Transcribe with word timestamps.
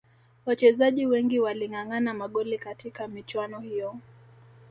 wachezaji 0.45 1.05
wengi 1.07 1.39
walilingangana 1.39 2.13
magoli 2.13 2.57
katika 2.57 3.07
michuano 3.07 3.59
hiyo 3.59 3.97